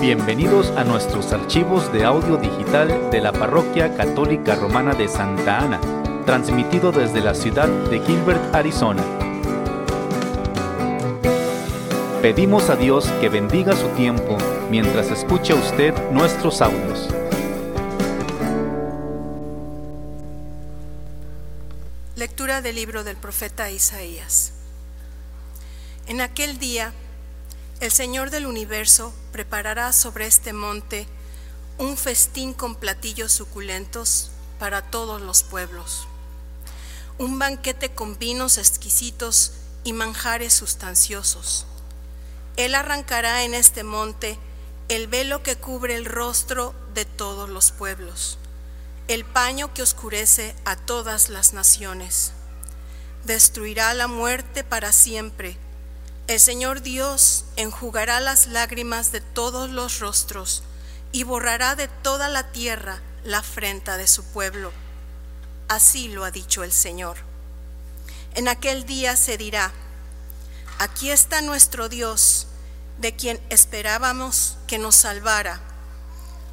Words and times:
Bienvenidos 0.00 0.70
a 0.78 0.84
nuestros 0.84 1.30
archivos 1.30 1.92
de 1.92 2.04
audio 2.04 2.38
digital 2.38 3.10
de 3.10 3.20
la 3.20 3.32
Parroquia 3.32 3.94
Católica 3.98 4.54
Romana 4.54 4.94
de 4.94 5.08
Santa 5.08 5.58
Ana, 5.58 5.78
transmitido 6.24 6.90
desde 6.90 7.20
la 7.20 7.34
ciudad 7.34 7.68
de 7.68 8.00
Gilbert, 8.00 8.54
Arizona. 8.54 9.04
Pedimos 12.22 12.70
a 12.70 12.76
Dios 12.76 13.10
que 13.20 13.28
bendiga 13.28 13.76
su 13.76 13.88
tiempo 13.88 14.38
mientras 14.70 15.10
escucha 15.10 15.54
usted 15.54 15.92
nuestros 16.12 16.62
audios. 16.62 17.10
Lectura 22.16 22.62
del 22.62 22.76
libro 22.76 23.04
del 23.04 23.18
profeta 23.18 23.70
Isaías. 23.70 24.54
En 26.06 26.22
aquel 26.22 26.58
día, 26.58 26.94
el 27.80 27.90
Señor 27.90 28.30
del 28.30 28.44
universo 28.44 29.14
preparará 29.32 29.94
sobre 29.94 30.26
este 30.26 30.52
monte 30.52 31.06
un 31.78 31.96
festín 31.96 32.52
con 32.52 32.74
platillos 32.74 33.32
suculentos 33.32 34.30
para 34.58 34.82
todos 34.82 35.22
los 35.22 35.42
pueblos, 35.42 36.06
un 37.16 37.38
banquete 37.38 37.88
con 37.88 38.18
vinos 38.18 38.58
exquisitos 38.58 39.52
y 39.82 39.94
manjares 39.94 40.52
sustanciosos. 40.52 41.64
Él 42.56 42.74
arrancará 42.74 43.44
en 43.44 43.54
este 43.54 43.82
monte 43.82 44.38
el 44.90 45.06
velo 45.06 45.42
que 45.42 45.56
cubre 45.56 45.94
el 45.94 46.04
rostro 46.04 46.74
de 46.92 47.06
todos 47.06 47.48
los 47.48 47.70
pueblos, 47.70 48.36
el 49.08 49.24
paño 49.24 49.72
que 49.72 49.80
oscurece 49.80 50.54
a 50.66 50.76
todas 50.76 51.30
las 51.30 51.54
naciones. 51.54 52.32
Destruirá 53.24 53.94
la 53.94 54.06
muerte 54.06 54.64
para 54.64 54.92
siempre 54.92 55.56
el 56.30 56.38
Señor 56.38 56.80
Dios 56.80 57.44
enjugará 57.56 58.20
las 58.20 58.46
lágrimas 58.46 59.10
de 59.10 59.20
todos 59.20 59.68
los 59.68 59.98
rostros 59.98 60.62
y 61.10 61.24
borrará 61.24 61.74
de 61.74 61.88
toda 61.88 62.28
la 62.28 62.52
tierra 62.52 63.00
la 63.24 63.38
afrenta 63.38 63.96
de 63.96 64.06
su 64.06 64.22
pueblo. 64.22 64.70
Así 65.66 66.06
lo 66.06 66.24
ha 66.24 66.30
dicho 66.30 66.62
el 66.62 66.70
Señor. 66.70 67.16
En 68.36 68.46
aquel 68.46 68.86
día 68.86 69.16
se 69.16 69.38
dirá, 69.38 69.72
aquí 70.78 71.10
está 71.10 71.42
nuestro 71.42 71.88
Dios, 71.88 72.46
de 72.98 73.16
quien 73.16 73.40
esperábamos 73.50 74.56
que 74.68 74.78
nos 74.78 74.94
salvara. 74.94 75.60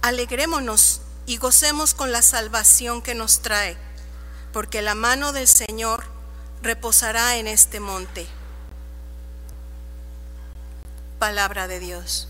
Alegrémonos 0.00 1.02
y 1.26 1.36
gocemos 1.36 1.92
con 1.92 2.12
la 2.12 2.22
salvación 2.22 3.02
que 3.02 3.14
nos 3.14 3.42
trae, 3.42 3.76
porque 4.54 4.80
la 4.80 4.94
mano 4.94 5.32
del 5.32 5.46
Señor 5.46 6.06
reposará 6.62 7.36
en 7.36 7.46
este 7.46 7.78
monte 7.78 8.26
Palabra 11.26 11.66
de 11.66 11.80
Dios. 11.80 12.28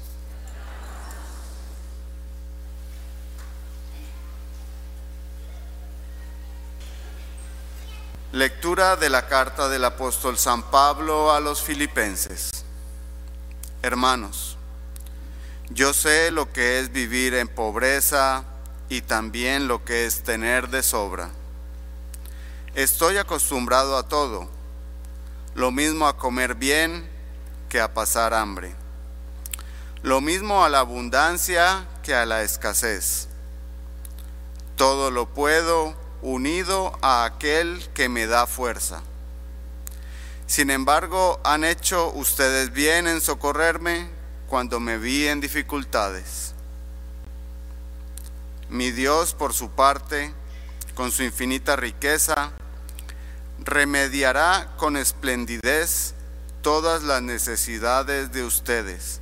Lectura 8.33 8.97
de 8.97 9.11
la 9.11 9.27
carta 9.27 9.69
del 9.69 9.85
apóstol 9.85 10.39
San 10.39 10.63
Pablo 10.71 11.31
a 11.31 11.41
los 11.41 11.61
filipenses. 11.61 12.65
Hermanos, 13.83 14.57
yo 15.69 15.93
sé 15.93 16.31
lo 16.31 16.51
que 16.51 16.81
es 16.81 16.91
vivir 16.91 17.35
en 17.35 17.49
pobreza 17.49 18.45
y 18.89 19.03
también 19.03 19.69
lo 19.69 19.85
que 19.85 20.07
es 20.07 20.23
tener 20.23 20.71
de 20.71 20.83
sobra. 20.83 21.29
Estoy 22.75 23.19
acostumbrado 23.19 23.99
a 23.99 24.09
todo, 24.09 24.49
lo 25.55 25.71
mismo 25.71 26.09
a 26.09 26.17
comer 26.17 26.55
bien 26.55 27.07
que 27.69 27.79
a 27.79 27.93
pasar 27.93 28.33
hambre. 28.33 28.86
Lo 30.07 30.21
mismo 30.21 30.65
a 30.65 30.69
la 30.69 30.79
abundancia 30.79 31.85
que 32.05 32.15
a 32.15 32.27
la 32.27 32.45
escasez. 32.45 33.27
Todo 34.77 35.11
lo 35.11 35.27
puedo 35.27 35.97
unido 36.23 36.97
a 37.03 37.25
aquel 37.25 37.85
que 37.93 38.09
me 38.09 38.29
da 38.29 38.47
fuerza. 38.47 39.03
Sin 40.47 40.71
embargo, 40.71 41.41
han 41.43 41.65
hecho 41.65 42.13
ustedes 42.13 42.73
bien 42.73 43.09
en 43.09 43.21
socorrerme 43.21 44.09
cuando 44.47 44.79
me 44.79 44.97
vi 44.97 45.27
en 45.27 45.41
dificultades. 45.41 46.55
Mi 48.69 48.93
Dios, 48.93 49.35
por 49.35 49.55
su 49.55 49.71
parte, 49.71 50.33
con 50.95 51.11
su 51.11 51.25
infinita 51.25 51.75
riqueza, 51.75 52.53
remediará 53.59 54.73
con 54.77 54.97
esplendidez 54.97 56.15
todas 56.63 57.03
las 57.03 57.23
necesidades 57.23 58.31
de 58.31 58.45
ustedes. 58.45 59.21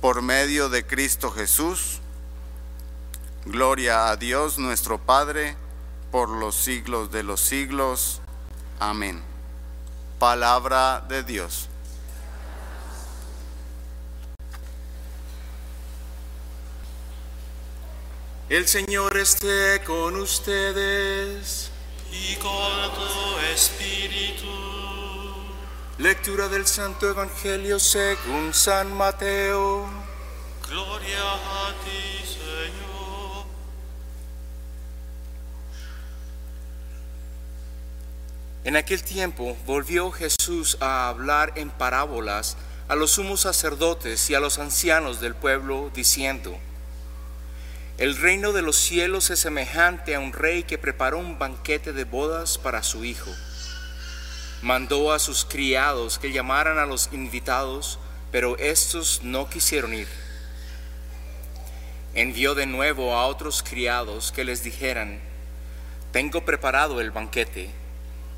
Por 0.00 0.22
medio 0.22 0.70
de 0.70 0.86
Cristo 0.86 1.30
Jesús, 1.30 2.00
gloria 3.44 4.08
a 4.08 4.16
Dios 4.16 4.58
nuestro 4.58 4.98
Padre, 4.98 5.56
por 6.10 6.30
los 6.30 6.56
siglos 6.56 7.12
de 7.12 7.22
los 7.22 7.40
siglos. 7.40 8.22
Amén. 8.78 9.22
Palabra 10.18 11.04
de 11.06 11.22
Dios. 11.22 11.68
El 18.48 18.66
Señor 18.66 19.18
esté 19.18 19.82
con 19.84 20.16
ustedes 20.16 21.70
y 22.10 22.36
con 22.36 22.94
tu 22.94 23.38
espíritu 23.54 24.79
Lectura 26.00 26.48
del 26.48 26.66
Santo 26.66 27.10
Evangelio 27.10 27.78
según 27.78 28.54
San 28.54 28.90
Mateo. 28.90 29.86
Gloria 30.66 31.18
a 31.18 31.74
ti, 31.84 32.26
Señor. 32.26 33.44
En 38.64 38.76
aquel 38.76 39.02
tiempo 39.02 39.58
volvió 39.66 40.10
Jesús 40.10 40.78
a 40.80 41.10
hablar 41.10 41.52
en 41.56 41.68
parábolas 41.68 42.56
a 42.88 42.94
los 42.94 43.10
sumos 43.10 43.42
sacerdotes 43.42 44.30
y 44.30 44.34
a 44.34 44.40
los 44.40 44.58
ancianos 44.58 45.20
del 45.20 45.34
pueblo, 45.34 45.90
diciendo, 45.94 46.58
El 47.98 48.16
reino 48.16 48.52
de 48.52 48.62
los 48.62 48.76
cielos 48.76 49.28
es 49.28 49.40
semejante 49.40 50.14
a 50.14 50.20
un 50.20 50.32
rey 50.32 50.62
que 50.62 50.78
preparó 50.78 51.18
un 51.18 51.38
banquete 51.38 51.92
de 51.92 52.04
bodas 52.04 52.56
para 52.56 52.82
su 52.82 53.04
hijo 53.04 53.30
mandó 54.62 55.12
a 55.12 55.18
sus 55.18 55.44
criados 55.44 56.18
que 56.18 56.32
llamaran 56.32 56.78
a 56.78 56.86
los 56.86 57.08
invitados, 57.12 57.98
pero 58.30 58.58
estos 58.58 59.22
no 59.22 59.48
quisieron 59.48 59.94
ir. 59.94 60.08
Envió 62.14 62.54
de 62.54 62.66
nuevo 62.66 63.14
a 63.14 63.26
otros 63.26 63.62
criados 63.62 64.32
que 64.32 64.44
les 64.44 64.62
dijeran, 64.62 65.20
tengo 66.12 66.44
preparado 66.44 67.00
el 67.00 67.10
banquete, 67.10 67.70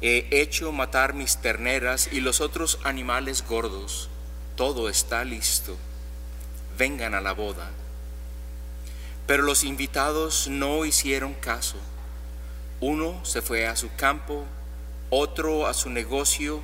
he 0.00 0.28
hecho 0.30 0.72
matar 0.72 1.14
mis 1.14 1.38
terneras 1.38 2.08
y 2.12 2.20
los 2.20 2.40
otros 2.40 2.78
animales 2.84 3.44
gordos, 3.46 4.10
todo 4.56 4.88
está 4.88 5.24
listo, 5.24 5.76
vengan 6.76 7.14
a 7.14 7.20
la 7.20 7.32
boda. 7.32 7.70
Pero 9.26 9.44
los 9.44 9.64
invitados 9.64 10.48
no 10.48 10.84
hicieron 10.84 11.34
caso. 11.34 11.76
Uno 12.80 13.24
se 13.24 13.40
fue 13.40 13.66
a 13.66 13.76
su 13.76 13.94
campo, 13.94 14.44
otro 15.14 15.66
a 15.66 15.74
su 15.74 15.90
negocio, 15.90 16.62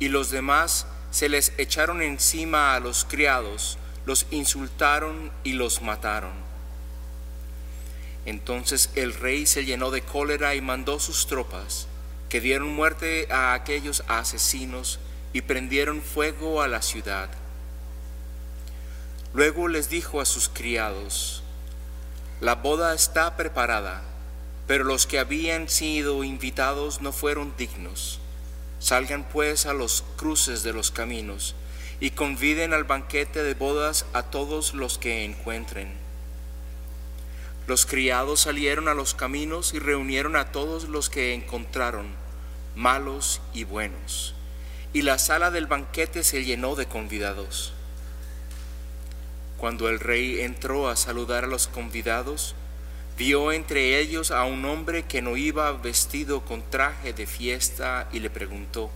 y 0.00 0.08
los 0.08 0.30
demás 0.30 0.88
se 1.12 1.28
les 1.28 1.52
echaron 1.58 2.02
encima 2.02 2.74
a 2.74 2.80
los 2.80 3.04
criados, 3.04 3.78
los 4.04 4.26
insultaron 4.32 5.30
y 5.44 5.52
los 5.52 5.80
mataron. 5.80 6.32
Entonces 8.26 8.90
el 8.96 9.14
rey 9.14 9.46
se 9.46 9.64
llenó 9.64 9.92
de 9.92 10.02
cólera 10.02 10.56
y 10.56 10.60
mandó 10.60 10.98
sus 10.98 11.28
tropas, 11.28 11.86
que 12.28 12.40
dieron 12.40 12.74
muerte 12.74 13.28
a 13.30 13.54
aquellos 13.54 14.02
asesinos 14.08 14.98
y 15.32 15.42
prendieron 15.42 16.02
fuego 16.02 16.62
a 16.62 16.68
la 16.68 16.82
ciudad. 16.82 17.30
Luego 19.34 19.68
les 19.68 19.88
dijo 19.88 20.20
a 20.20 20.24
sus 20.24 20.48
criados, 20.48 21.44
la 22.40 22.56
boda 22.56 22.92
está 22.92 23.36
preparada 23.36 24.02
pero 24.66 24.84
los 24.84 25.06
que 25.06 25.18
habían 25.18 25.68
sido 25.68 26.24
invitados 26.24 27.00
no 27.00 27.12
fueron 27.12 27.54
dignos. 27.56 28.20
Salgan 28.78 29.24
pues 29.24 29.66
a 29.66 29.74
los 29.74 30.04
cruces 30.16 30.62
de 30.62 30.72
los 30.72 30.90
caminos 30.90 31.54
y 32.00 32.10
conviden 32.10 32.72
al 32.72 32.84
banquete 32.84 33.42
de 33.42 33.54
bodas 33.54 34.06
a 34.12 34.24
todos 34.24 34.74
los 34.74 34.98
que 34.98 35.24
encuentren. 35.24 35.92
Los 37.66 37.86
criados 37.86 38.40
salieron 38.40 38.88
a 38.88 38.94
los 38.94 39.14
caminos 39.14 39.72
y 39.72 39.78
reunieron 39.78 40.36
a 40.36 40.52
todos 40.52 40.88
los 40.88 41.08
que 41.08 41.32
encontraron, 41.32 42.08
malos 42.76 43.40
y 43.54 43.64
buenos, 43.64 44.34
y 44.92 45.00
la 45.02 45.18
sala 45.18 45.50
del 45.50 45.66
banquete 45.66 46.24
se 46.24 46.44
llenó 46.44 46.74
de 46.76 46.86
convidados. 46.86 47.72
Cuando 49.56 49.88
el 49.88 49.98
rey 49.98 50.42
entró 50.42 50.88
a 50.88 50.96
saludar 50.96 51.44
a 51.44 51.46
los 51.46 51.66
convidados, 51.68 52.54
Vio 53.16 53.52
entre 53.52 54.00
ellos 54.00 54.32
a 54.32 54.44
un 54.44 54.64
hombre 54.64 55.04
que 55.04 55.22
no 55.22 55.36
iba 55.36 55.70
vestido 55.72 56.44
con 56.44 56.68
traje 56.68 57.12
de 57.12 57.26
fiesta 57.26 58.08
y 58.12 58.18
le 58.18 58.28
preguntó, 58.28 58.90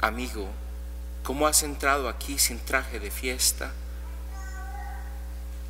Amigo, 0.00 0.48
¿cómo 1.22 1.46
has 1.46 1.62
entrado 1.62 2.08
aquí 2.08 2.38
sin 2.38 2.58
traje 2.58 2.98
de 2.98 3.10
fiesta? 3.10 3.72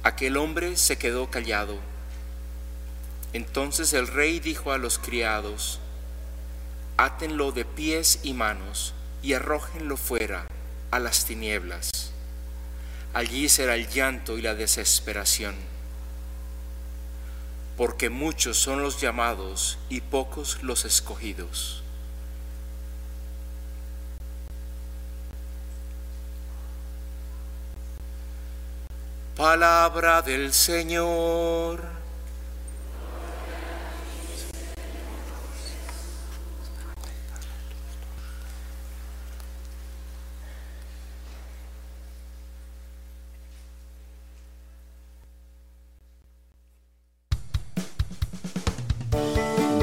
Aquel 0.05 0.37
hombre 0.37 0.77
se 0.77 0.99
quedó 0.99 1.31
callado. 1.31 1.79
Entonces 3.33 3.93
el 3.93 4.07
rey 4.07 4.39
dijo 4.39 4.71
a 4.71 4.79
los 4.79 4.99
criados, 4.99 5.81
átenlo 6.97 7.51
de 7.51 7.65
pies 7.65 8.21
y 8.23 8.35
manos 8.35 8.95
y 9.21 9.33
arrójenlo 9.33 9.97
fuera 9.97 10.47
a 10.93 10.99
las 11.01 11.25
tinieblas. 11.25 11.91
Allí 13.15 13.49
será 13.49 13.75
el 13.75 13.89
llanto 13.89 14.39
y 14.39 14.43
la 14.43 14.55
desesperación, 14.55 15.57
porque 17.81 18.11
muchos 18.11 18.59
son 18.59 18.83
los 18.83 19.01
llamados 19.01 19.79
y 19.89 20.03
pocos 20.03 20.63
los 20.63 20.85
escogidos. 20.85 21.83
Palabra 29.35 30.21
del 30.21 30.53
Señor. 30.53 32.00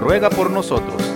ruega 0.00 0.30
por 0.30 0.50
nosotros. 0.50 1.13